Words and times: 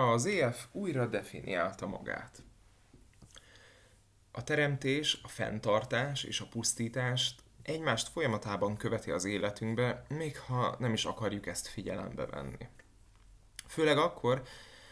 Az 0.00 0.26
EF 0.26 0.66
újra 0.72 1.06
definiálta 1.06 1.86
magát. 1.86 2.42
A 4.32 4.44
teremtés, 4.44 5.20
a 5.22 5.28
fenntartás 5.28 6.24
és 6.24 6.40
a 6.40 6.46
pusztítást 6.50 7.42
egymást 7.62 8.08
folyamatában 8.08 8.76
követi 8.76 9.10
az 9.10 9.24
életünkbe, 9.24 10.04
még 10.08 10.38
ha 10.38 10.76
nem 10.78 10.92
is 10.92 11.04
akarjuk 11.04 11.46
ezt 11.46 11.68
figyelembe 11.68 12.26
venni. 12.26 12.68
Főleg 13.66 13.98
akkor, 13.98 14.42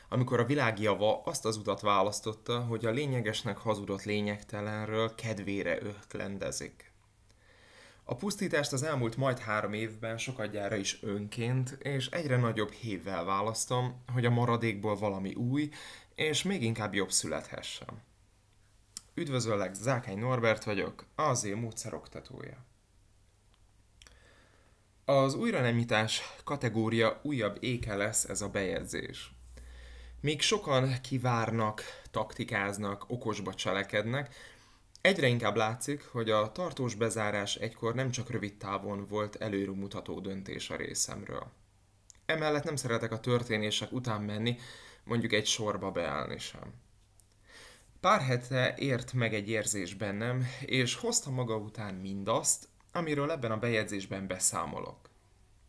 amikor 0.09 0.41
a 0.41 0.45
világjava 0.45 1.23
azt 1.23 1.45
az 1.45 1.57
utat 1.57 1.81
választotta, 1.81 2.61
hogy 2.61 2.87
a 2.87 2.91
lényegesnek 2.91 3.59
hazudott 3.59 4.03
lényegtelenről 4.03 5.15
kedvére 5.15 5.83
öklendezik. 5.83 6.88
A 8.11 8.15
pusztítást 8.15 8.73
az 8.73 8.83
elmúlt 8.83 9.17
majd 9.17 9.39
három 9.39 9.73
évben 9.73 10.19
sokadjára 10.19 10.77
is 10.77 11.03
önként 11.03 11.71
és 11.71 12.07
egyre 12.07 12.37
nagyobb 12.37 12.71
hévvel 12.71 13.25
választom, 13.25 14.03
hogy 14.13 14.25
a 14.25 14.31
maradékból 14.31 14.97
valami 14.97 15.35
új 15.35 15.71
és 16.15 16.43
még 16.43 16.63
inkább 16.63 16.95
jobb 16.95 17.11
születhessen. 17.11 18.03
Üdvözöllek, 19.15 19.75
Zákány 19.75 20.19
Norbert 20.19 20.65
vagyok, 20.65 21.05
az 21.15 21.45
én 21.45 21.57
módszer 21.57 21.95
oktatója. 21.95 22.65
Az 25.05 25.35
újranemítás 25.35 26.23
kategória 26.45 27.21
újabb 27.23 27.57
éke 27.61 27.97
lesz 27.97 28.25
ez 28.25 28.41
a 28.41 28.49
bejegyzés. 28.49 29.33
Míg 30.21 30.41
sokan 30.41 31.01
kivárnak, 31.01 31.83
taktikáznak, 32.11 33.05
okosba 33.09 33.55
cselekednek, 33.55 34.35
egyre 35.01 35.27
inkább 35.27 35.57
látszik, 35.57 36.05
hogy 36.05 36.31
a 36.31 36.53
tartós 36.53 36.95
bezárás 36.95 37.55
egykor 37.55 37.95
nem 37.95 38.11
csak 38.11 38.31
rövid 38.31 38.57
távon 38.57 39.07
volt 39.07 39.37
előremutató 39.37 40.21
döntés 40.21 40.71
a 40.71 40.77
részemről. 40.77 41.53
Emellett 42.27 42.65
nem 42.65 42.77
szeretek 42.77 43.13
a 43.13 43.21
történések 43.21 43.93
után 43.93 44.23
menni, 44.23 44.57
mondjuk 45.05 45.33
egy 45.33 45.47
sorba 45.47 45.91
beállni 45.91 46.39
sem. 46.39 46.75
Pár 48.01 48.21
hete 48.21 48.75
ért 48.75 49.13
meg 49.13 49.35
egy 49.35 49.49
érzés 49.49 49.95
bennem, 49.95 50.47
és 50.61 50.95
hozta 50.95 51.31
maga 51.31 51.57
után 51.57 51.95
mindazt, 51.95 52.69
amiről 52.93 53.31
ebben 53.31 53.51
a 53.51 53.59
bejegyzésben 53.59 54.27
beszámolok. 54.27 55.11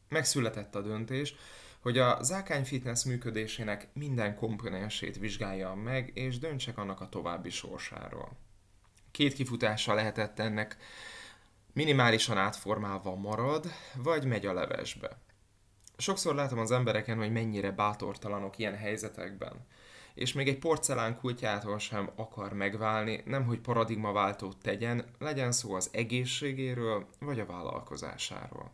Megszületett 0.09 0.75
a 0.75 0.81
döntés, 0.81 1.35
hogy 1.79 1.97
a 1.97 2.23
Zákány 2.23 2.65
Fitness 2.65 3.03
működésének 3.03 3.87
minden 3.93 4.35
komponensét 4.35 5.17
vizsgáljam 5.19 5.79
meg, 5.79 6.11
és 6.13 6.37
döntsek 6.37 6.77
annak 6.77 7.01
a 7.01 7.09
további 7.09 7.49
sorsáról. 7.49 8.37
Két 9.19 9.33
kifutása 9.33 9.93
lehetett 9.93 10.39
ennek, 10.39 10.77
minimálisan 11.73 12.37
átformálva 12.37 13.15
marad, 13.15 13.65
vagy 13.95 14.25
megy 14.25 14.45
a 14.45 14.53
levesbe. 14.53 15.17
Sokszor 15.97 16.35
látom 16.35 16.59
az 16.59 16.71
embereken, 16.71 17.17
hogy 17.17 17.31
mennyire 17.31 17.71
bátortalanok 17.71 18.57
ilyen 18.57 18.75
helyzetekben 18.75 19.65
és 20.13 20.33
még 20.33 20.47
egy 20.47 20.59
porcelán 20.59 21.17
kultjától 21.17 21.79
sem 21.79 22.09
akar 22.15 22.53
megválni, 22.53 23.21
nemhogy 23.25 23.59
paradigmaváltót 23.59 24.57
tegyen, 24.57 25.05
legyen 25.17 25.51
szó 25.51 25.73
az 25.73 25.89
egészségéről 25.91 27.07
vagy 27.19 27.39
a 27.39 27.45
vállalkozásáról. 27.45 28.71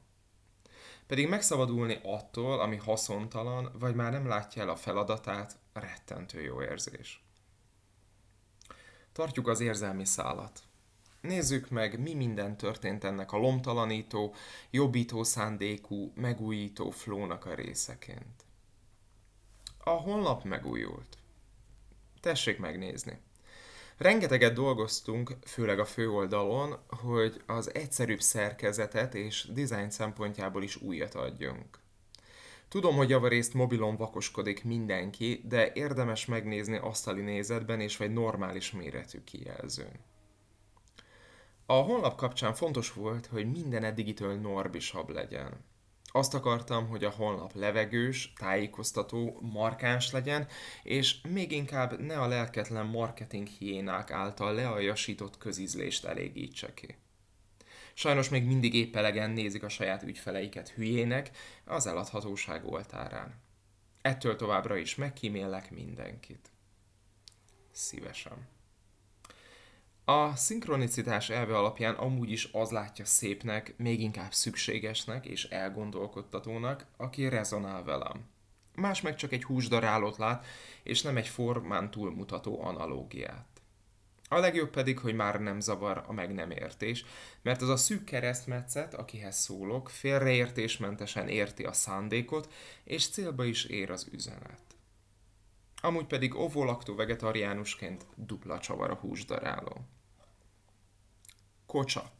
Pedig 1.07 1.27
megszabadulni 1.27 1.99
attól, 2.03 2.59
ami 2.59 2.75
haszontalan, 2.75 3.71
vagy 3.79 3.95
már 3.95 4.11
nem 4.11 4.27
látja 4.27 4.61
el 4.61 4.69
a 4.69 4.75
feladatát, 4.75 5.57
rettentő 5.73 6.41
jó 6.41 6.61
érzés. 6.61 7.24
Tartjuk 9.15 9.47
az 9.47 9.59
érzelmi 9.59 10.05
szálat. 10.05 10.59
Nézzük 11.21 11.69
meg, 11.69 11.99
mi 11.99 12.13
minden 12.13 12.57
történt 12.57 13.03
ennek 13.03 13.31
a 13.31 13.37
lomtalanító, 13.37 14.33
jobbító 14.71 15.23
szándékú, 15.23 16.11
megújító 16.15 16.89
flónak 16.89 17.45
a 17.45 17.53
részeként. 17.53 18.45
A 19.77 19.89
honlap 19.89 20.43
megújult. 20.43 21.17
Tessék 22.21 22.59
megnézni. 22.59 23.19
Rengeteget 23.97 24.53
dolgoztunk, 24.53 25.37
főleg 25.45 25.79
a 25.79 25.85
főoldalon, 25.85 26.79
hogy 26.87 27.43
az 27.45 27.73
egyszerűbb 27.73 28.21
szerkezetet 28.21 29.13
és 29.13 29.47
design 29.53 29.89
szempontjából 29.89 30.63
is 30.63 30.75
újat 30.75 31.15
adjunk. 31.15 31.79
Tudom, 32.75 32.95
hogy 32.95 33.09
javarészt 33.09 33.53
mobilon 33.53 33.95
vakoskodik 33.95 34.63
mindenki, 34.63 35.41
de 35.47 35.71
érdemes 35.73 36.25
megnézni 36.25 36.77
asztali 36.77 37.21
nézetben 37.21 37.79
és 37.79 37.97
vagy 37.97 38.13
normális 38.13 38.71
méretű 38.71 39.23
kijelzőn. 39.23 39.99
A 41.65 41.73
honlap 41.73 42.15
kapcsán 42.15 42.53
fontos 42.53 42.93
volt, 42.93 43.25
hogy 43.25 43.51
minden 43.51 43.83
eddigitől 43.83 44.33
norbisabb 44.33 45.09
legyen. 45.09 45.65
Azt 46.03 46.33
akartam, 46.33 46.87
hogy 46.87 47.03
a 47.03 47.09
honlap 47.09 47.53
levegős, 47.53 48.33
tájékoztató, 48.39 49.39
markáns 49.41 50.11
legyen, 50.11 50.47
és 50.83 51.21
még 51.29 51.51
inkább 51.51 51.99
ne 51.99 52.19
a 52.19 52.27
lelketlen 52.27 52.85
marketing 52.85 53.47
hiénák 53.47 54.11
által 54.11 54.53
leajasított 54.53 55.37
közizlést 55.37 56.05
elégítse 56.05 56.73
ki. 56.73 56.95
Sajnos 57.97 58.29
még 58.29 58.43
mindig 58.43 58.73
épp 58.73 58.95
elegen 58.95 59.29
nézik 59.29 59.63
a 59.63 59.69
saját 59.69 60.03
ügyfeleiket 60.03 60.69
hülyének 60.69 61.31
az 61.65 61.87
eladhatóság 61.87 62.65
oltárán. 62.65 63.41
Ettől 64.01 64.35
továbbra 64.35 64.77
is 64.77 64.95
megkímélek 64.95 65.71
mindenkit. 65.71 66.51
Szívesen. 67.71 68.47
A 70.05 70.35
szinkronicitás 70.35 71.29
elve 71.29 71.57
alapján 71.57 71.95
amúgy 71.95 72.31
is 72.31 72.49
az 72.51 72.71
látja 72.71 73.05
szépnek, 73.05 73.73
még 73.77 74.01
inkább 74.01 74.33
szükségesnek 74.33 75.25
és 75.25 75.43
elgondolkodtatónak, 75.43 76.85
aki 76.97 77.27
rezonál 77.27 77.83
velem. 77.83 78.25
Más 78.75 79.01
meg 79.01 79.15
csak 79.15 79.31
egy 79.31 79.43
húsdarálót 79.43 80.17
lát, 80.17 80.45
és 80.83 81.01
nem 81.01 81.17
egy 81.17 81.27
formán 81.27 81.91
túlmutató 81.91 82.63
analógiát. 82.63 83.54
A 84.29 84.39
legjobb 84.39 84.69
pedig, 84.69 84.99
hogy 84.99 85.15
már 85.15 85.41
nem 85.41 85.59
zavar 85.59 86.03
a 86.07 86.13
meg 86.13 86.33
nem 86.33 86.51
értés, 86.51 87.05
mert 87.41 87.61
az 87.61 87.69
a 87.69 87.75
szűk 87.75 88.03
keresztmetszet, 88.03 88.93
akihez 88.93 89.37
szólok, 89.37 89.89
félreértésmentesen 89.89 91.27
érti 91.27 91.63
a 91.63 91.73
szándékot, 91.73 92.53
és 92.83 93.09
célba 93.09 93.45
is 93.45 93.63
ér 93.63 93.91
az 93.91 94.07
üzenet. 94.11 94.61
Amúgy 95.81 96.05
pedig 96.05 96.35
ovolaktó 96.35 96.95
vegetariánusként 96.95 98.05
dupla 98.15 98.59
csavar 98.59 98.89
a 98.89 98.95
húsdaráló. 98.95 99.85
Kocsa. 101.65 102.11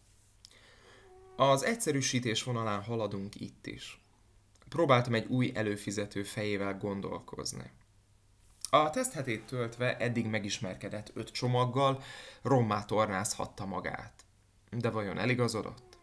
Az 1.36 1.64
egyszerűsítés 1.64 2.44
vonalán 2.44 2.84
haladunk 2.84 3.36
itt 3.36 3.68
is. 3.68 4.00
Próbáltam 4.70 5.14
egy 5.14 5.26
új 5.28 5.52
előfizető 5.54 6.24
fejével 6.24 6.78
gondolkozni. 6.78 7.72
A 8.76 8.90
teszthetét 8.90 9.46
töltve 9.46 9.98
eddig 9.98 10.26
megismerkedett 10.26 11.12
öt 11.14 11.32
csomaggal, 11.32 12.04
rommá 12.42 12.84
tornázhatta 12.84 13.66
magát. 13.66 14.14
De 14.72 14.90
vajon 14.90 15.18
eligazodott? 15.18 15.98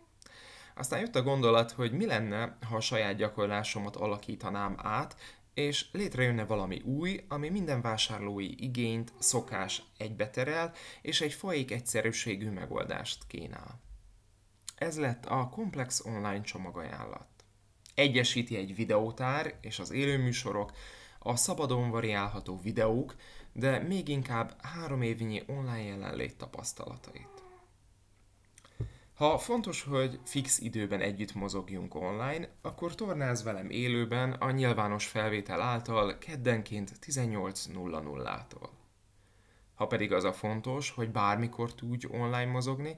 Aztán 0.75 1.00
jött 1.00 1.15
a 1.15 1.22
gondolat, 1.22 1.71
hogy 1.71 1.93
mi 1.93 2.06
lenne, 2.06 2.56
ha 2.69 2.77
a 2.77 2.81
saját 2.81 3.16
gyakorlásomat 3.16 3.97
alakítanám 3.97 4.77
át, 4.78 5.16
és 5.55 5.87
létrejönne 5.93 6.44
valami 6.44 6.81
új, 6.81 7.25
ami 7.28 7.49
minden 7.49 7.81
vásárlói 7.81 8.65
igényt, 8.65 9.12
szokás 9.19 9.83
egybeterel, 9.97 10.72
és 11.03 11.21
egy 11.21 11.33
faik 11.33 11.71
egyszerűségű 11.71 12.50
megoldást 12.50 13.27
kínál. 13.27 13.81
Ez 14.77 14.99
lett 14.99 15.27
a 15.27 15.49
komplex 15.49 16.04
online 16.04 16.41
csomagajánlat. 16.41 17.27
Egyesíti 17.94 18.56
egy 18.56 18.75
videótár 18.75 19.54
és 19.60 19.78
az 19.78 19.91
élőműsorok, 19.91 20.72
a 21.22 21.37
szabadon 21.37 21.91
variálható 21.91 22.60
videók, 22.62 23.15
de 23.53 23.78
még 23.78 24.09
inkább 24.09 24.56
három 24.62 25.03
évnyi 25.03 25.43
online 25.47 25.83
jelenlét 25.83 26.37
tapasztalatait. 26.37 27.43
Ha 29.15 29.38
fontos, 29.38 29.83
hogy 29.83 30.19
fix 30.25 30.59
időben 30.59 31.00
együtt 31.00 31.34
mozogjunk 31.34 31.94
online, 31.94 32.49
akkor 32.62 32.94
tornáz 32.94 33.43
velem 33.43 33.71
élőben 33.71 34.33
a 34.33 34.50
nyilvános 34.50 35.06
felvétel 35.06 35.60
által 35.60 36.19
keddenként 36.19 36.92
18.00-tól. 37.07 38.68
Ha 39.75 39.86
pedig 39.86 40.13
az 40.13 40.25
a 40.25 40.33
fontos, 40.33 40.91
hogy 40.91 41.10
bármikor 41.10 41.75
tudj 41.75 42.07
online 42.10 42.51
mozogni, 42.51 42.97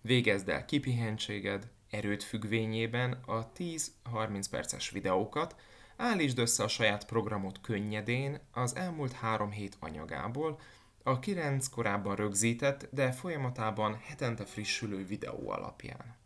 végezd 0.00 0.48
el 0.48 0.64
kipihentséged, 0.64 1.68
erőt 1.90 2.22
függvényében 2.22 3.12
a 3.26 3.52
10-30 3.52 4.44
perces 4.50 4.90
videókat, 4.90 5.56
állítsd 5.98 6.38
össze 6.38 6.62
a 6.62 6.68
saját 6.68 7.06
programot 7.06 7.60
könnyedén 7.60 8.40
az 8.52 8.76
elmúlt 8.76 9.12
három 9.12 9.50
hét 9.50 9.76
anyagából, 9.80 10.60
a 11.02 11.18
9 11.18 11.68
korábban 11.68 12.16
rögzített, 12.16 12.88
de 12.90 13.12
folyamatában 13.12 13.98
hetente 14.02 14.44
frissülő 14.44 15.06
videó 15.06 15.50
alapján. 15.50 16.16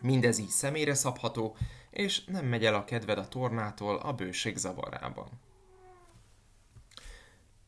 Mindez 0.00 0.38
így 0.38 0.48
személyre 0.48 0.94
szabható, 0.94 1.56
és 1.90 2.24
nem 2.24 2.46
megy 2.46 2.64
el 2.64 2.74
a 2.74 2.84
kedved 2.84 3.18
a 3.18 3.28
tornától 3.28 3.96
a 3.96 4.12
bőség 4.12 4.56
zavarában. 4.56 5.28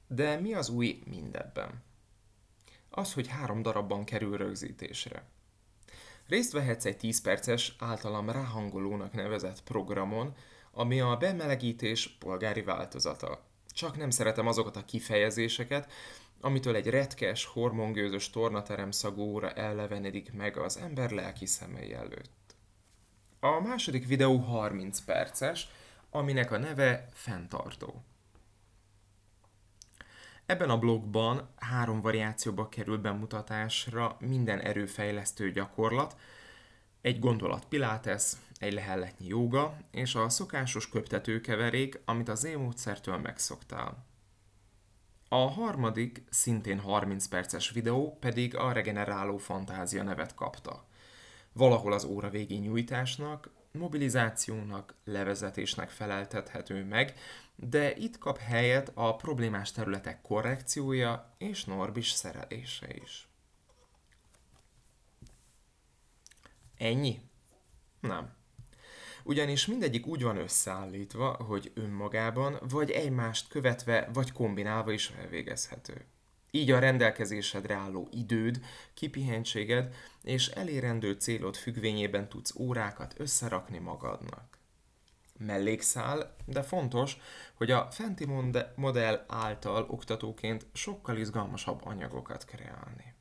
De 0.06 0.41
mi 0.41 0.55
az 0.55 0.69
új 0.69 1.03
mindebben? 1.06 1.82
Az, 2.91 3.12
hogy 3.12 3.29
három 3.29 3.62
darabban 3.62 4.05
kerül 4.05 4.37
rögzítésre. 4.37 5.25
Részt 6.26 6.53
vehetsz 6.53 6.85
egy 6.85 6.97
10 6.97 7.20
perces, 7.20 7.76
általam 7.79 8.31
ráhangolónak 8.31 9.12
nevezett 9.12 9.62
programon, 9.62 10.35
ami 10.72 11.00
a 11.00 11.16
bemelegítés 11.16 12.16
polgári 12.19 12.62
változata. 12.62 13.40
Csak 13.66 13.96
nem 13.96 14.10
szeretem 14.10 14.46
azokat 14.46 14.76
a 14.76 14.84
kifejezéseket, 14.84 15.92
amitől 16.40 16.74
egy 16.74 16.86
retkes, 16.86 17.44
hormongőzös 17.44 18.30
tornaterem 18.30 18.90
szagú 18.90 19.22
óra 19.22 19.52
ellevenedik 19.52 20.32
meg 20.32 20.56
az 20.56 20.76
ember 20.76 21.10
lelki 21.10 21.46
szemei 21.46 21.94
előtt. 21.94 22.54
A 23.40 23.60
második 23.60 24.06
videó 24.06 24.36
30 24.36 25.00
perces, 25.00 25.69
aminek 26.10 26.50
a 26.50 26.58
neve 26.58 27.08
Fentartó. 27.12 28.02
Ebben 30.46 30.70
a 30.70 30.78
blogban 30.78 31.48
három 31.56 32.00
variációba 32.00 32.68
kerül 32.68 32.98
bemutatásra 32.98 34.16
minden 34.20 34.60
erőfejlesztő 34.60 35.50
gyakorlat, 35.50 36.16
egy 37.02 37.19
gondolat 37.19 37.64
pilates, 37.64 38.32
egy 38.58 38.72
lehelletnyi 38.72 39.26
jóga 39.26 39.76
és 39.90 40.14
a 40.14 40.28
szokásos 40.28 40.88
köptetőkeverék, 40.88 42.00
amit 42.04 42.28
az 42.28 42.44
én 42.44 42.58
módszertől 42.58 43.16
megszoktál. 43.16 44.04
A 45.28 45.50
harmadik, 45.50 46.22
szintén 46.31 46.78
30 46.78 47.26
perces 47.26 47.70
videó 47.70 48.16
pedig 48.20 48.56
a 48.56 48.72
regeneráló 48.72 49.37
fantázia 49.37 50.02
nevet 50.02 50.34
kapta. 50.34 50.84
Valahol 51.52 51.93
az 51.93 52.04
óra 52.04 52.31
végén 52.31 52.60
nyújtásnak, 52.60 53.50
mobilizációnak, 53.72 54.94
levezetésnek 55.04 55.90
feleltethető 55.90 56.84
meg, 56.84 57.14
de 57.54 57.96
itt 57.96 58.19
kap 58.19 58.38
helyet 58.38 58.90
a 58.94 59.16
problémás 59.16 59.72
területek 59.72 60.22
korrekciója 60.22 61.34
és 61.38 61.64
Norbis 61.64 62.10
szerelése 62.10 62.87
is. 63.02 63.31
Ennyi? 66.82 67.20
Nem. 68.00 68.34
Ugyanis 69.25 69.67
mindegyik 69.67 70.06
úgy 70.06 70.23
van 70.23 70.37
összeállítva, 70.37 71.29
hogy 71.29 71.73
önmagában, 71.75 72.58
vagy 72.69 72.90
egymást 72.90 73.49
követve, 73.49 74.08
vagy 74.12 74.32
kombinálva 74.32 74.93
is 74.93 75.11
elvégezhető. 75.11 76.05
Így 76.50 76.70
a 76.70 76.79
rendelkezésedre 76.79 77.75
álló 77.75 78.08
időd, 78.11 78.64
kipihentséged 78.94 79.94
és 80.23 80.49
elérendő 80.49 81.12
célod 81.12 81.56
függvényében 81.56 82.29
tudsz 82.29 82.55
órákat 82.56 83.14
összerakni 83.17 83.78
magadnak. 83.78 84.58
Mellékszál, 85.38 86.37
de 86.46 86.62
fontos, 86.62 87.17
hogy 87.55 87.70
a 87.70 87.90
fenti 87.90 88.26
modell 88.75 89.25
által 89.28 89.87
oktatóként 89.88 90.67
sokkal 90.73 91.17
izgalmasabb 91.17 91.85
anyagokat 91.85 92.44
kreálni. 92.44 93.12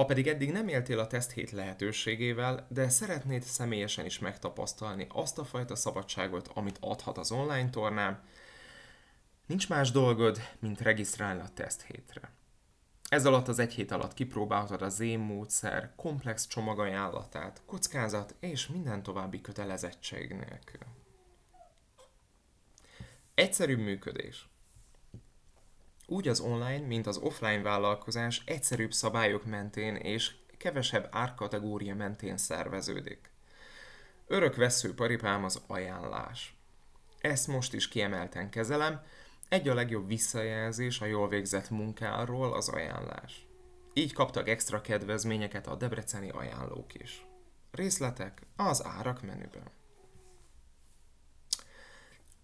Ha 0.00 0.06
pedig 0.06 0.26
eddig 0.26 0.52
nem 0.52 0.68
éltél 0.68 0.98
a 0.98 1.06
teszthét 1.06 1.50
lehetőségével, 1.50 2.66
de 2.70 2.88
szeretnéd 2.88 3.42
személyesen 3.42 4.04
is 4.04 4.18
megtapasztalni 4.18 5.06
azt 5.08 5.38
a 5.38 5.44
fajta 5.44 5.74
szabadságot, 5.74 6.50
amit 6.54 6.78
adhat 6.80 7.18
az 7.18 7.32
online 7.32 7.70
tornám, 7.70 8.24
nincs 9.46 9.68
más 9.68 9.90
dolgod, 9.90 10.38
mint 10.58 10.80
regisztrálni 10.80 11.40
a 11.40 11.48
teszthétre. 11.54 12.32
Ez 13.08 13.26
alatt 13.26 13.48
az 13.48 13.58
egy 13.58 13.72
hét 13.72 13.90
alatt 13.90 14.14
kipróbálhatod 14.14 14.82
az 14.82 15.00
én 15.00 15.18
módszer 15.18 15.92
komplex 15.96 16.46
csomagajánlatát, 16.46 17.62
kockázat 17.66 18.34
és 18.38 18.66
minden 18.66 19.02
további 19.02 19.40
kötelezettség 19.40 20.30
nélkül. 20.30 20.86
Egyszerű 23.34 23.76
működés. 23.76 24.49
Úgy 26.10 26.28
az 26.28 26.40
online, 26.40 26.86
mint 26.86 27.06
az 27.06 27.16
offline 27.16 27.62
vállalkozás 27.62 28.42
egyszerűbb 28.44 28.92
szabályok 28.92 29.44
mentén 29.44 29.96
és 29.96 30.34
kevesebb 30.56 31.08
árkategória 31.10 31.94
mentén 31.94 32.36
szerveződik. 32.36 33.30
Örök 34.26 34.56
vesző 34.56 34.94
paripám 34.94 35.44
az 35.44 35.62
ajánlás. 35.66 36.54
Ezt 37.20 37.46
most 37.46 37.74
is 37.74 37.88
kiemelten 37.88 38.50
kezelem, 38.50 39.02
egy 39.48 39.68
a 39.68 39.74
legjobb 39.74 40.06
visszajelzés 40.06 41.00
a 41.00 41.06
jól 41.06 41.28
végzett 41.28 41.70
munkáról 41.70 42.52
az 42.52 42.68
ajánlás. 42.68 43.46
Így 43.92 44.12
kaptak 44.12 44.48
extra 44.48 44.80
kedvezményeket 44.80 45.66
a 45.66 45.76
debreceni 45.76 46.28
ajánlók 46.28 46.94
is. 46.94 47.26
Részletek 47.70 48.42
az 48.56 48.84
árak 48.84 49.22
menüben. 49.22 49.70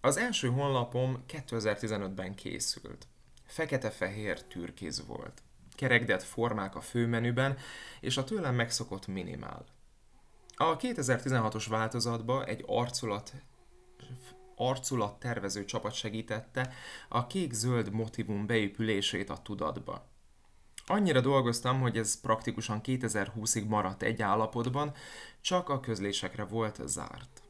Az 0.00 0.16
első 0.16 0.48
honlapom 0.48 1.24
2015-ben 1.28 2.34
készült. 2.34 3.06
Fekete-fehér 3.46 4.42
türkéz 4.42 5.06
volt. 5.06 5.42
Kerekdett 5.74 6.22
formák 6.22 6.74
a 6.74 6.80
főmenüben, 6.80 7.56
és 8.00 8.16
a 8.16 8.24
tőlem 8.24 8.54
megszokott 8.54 9.06
minimál. 9.06 9.64
A 10.56 10.76
2016-os 10.76 11.66
változatba 11.68 12.44
egy 12.44 12.64
arculat 12.66 13.32
arculat 14.56 15.18
tervező 15.18 15.64
csapat 15.64 15.92
segítette 15.92 16.72
a 17.08 17.26
kék-zöld 17.26 17.92
motivum 17.92 18.46
beépülését 18.46 19.30
a 19.30 19.42
tudatba. 19.42 20.08
Annyira 20.86 21.20
dolgoztam, 21.20 21.80
hogy 21.80 21.98
ez 21.98 22.20
praktikusan 22.20 22.80
2020-ig 22.84 23.68
maradt 23.68 24.02
egy 24.02 24.22
állapotban, 24.22 24.94
csak 25.40 25.68
a 25.68 25.80
közlésekre 25.80 26.44
volt 26.44 26.80
zárt. 26.84 27.45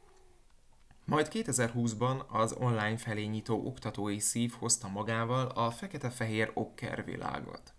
Majd 1.07 1.27
2020-ban 1.31 2.27
az 2.27 2.55
online 2.59 2.97
felé 2.97 3.23
nyitó 3.23 3.65
oktatói 3.65 4.19
szív 4.19 4.53
hozta 4.59 4.87
magával 4.87 5.47
a 5.47 5.71
fekete-fehér 5.71 6.51
okker 6.53 7.05
világot. 7.05 7.73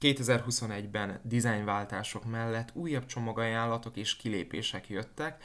2021-ben 0.00 1.20
dizájnváltások 1.22 2.24
mellett 2.24 2.70
újabb 2.74 3.06
csomagajánlatok 3.06 3.96
és 3.96 4.16
kilépések 4.16 4.88
jöttek, 4.88 5.44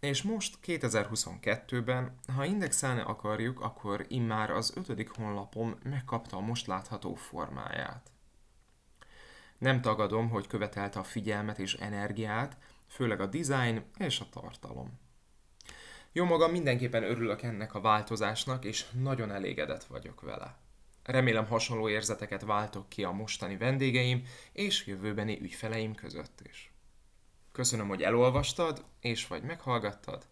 és 0.00 0.22
most 0.22 0.58
2022-ben, 0.66 2.14
ha 2.34 2.44
indexelni 2.44 3.00
akarjuk, 3.00 3.60
akkor 3.60 4.06
immár 4.08 4.50
az 4.50 4.72
ötödik 4.76 5.10
honlapom 5.10 5.78
megkapta 5.82 6.36
a 6.36 6.40
most 6.40 6.66
látható 6.66 7.14
formáját. 7.14 8.10
Nem 9.58 9.80
tagadom, 9.80 10.28
hogy 10.28 10.46
követelte 10.46 10.98
a 10.98 11.04
figyelmet 11.04 11.58
és 11.58 11.74
energiát, 11.74 12.56
főleg 12.86 13.20
a 13.20 13.26
design 13.26 13.84
és 13.98 14.20
a 14.20 14.28
tartalom. 14.30 15.04
Jó 16.16 16.24
magam 16.24 16.50
mindenképpen 16.50 17.02
örülök 17.02 17.42
ennek 17.42 17.74
a 17.74 17.80
változásnak, 17.80 18.64
és 18.64 18.86
nagyon 18.90 19.30
elégedett 19.30 19.84
vagyok 19.84 20.20
vele. 20.20 20.56
Remélem 21.02 21.46
hasonló 21.46 21.88
érzeteket 21.88 22.42
váltok 22.42 22.88
ki 22.88 23.04
a 23.04 23.10
mostani 23.10 23.56
vendégeim 23.56 24.22
és 24.52 24.86
jövőbeni 24.86 25.38
ügyfeleim 25.40 25.94
között 25.94 26.40
is. 26.48 26.72
Köszönöm, 27.52 27.88
hogy 27.88 28.02
elolvastad, 28.02 28.84
és 29.00 29.26
vagy 29.26 29.42
meghallgattad. 29.42 30.26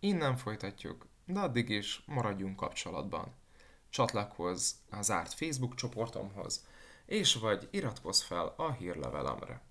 Innen 0.00 0.36
folytatjuk, 0.36 1.06
de 1.26 1.40
addig 1.40 1.68
is 1.68 2.02
maradjunk 2.06 2.56
kapcsolatban. 2.56 3.34
Csatlakozz 3.88 4.72
a 4.90 5.02
zárt 5.02 5.32
Facebook 5.32 5.74
csoportomhoz, 5.74 6.66
és 7.06 7.34
vagy 7.34 7.68
iratkozz 7.70 8.22
fel 8.22 8.54
a 8.56 8.72
hírlevelemre. 8.72 9.67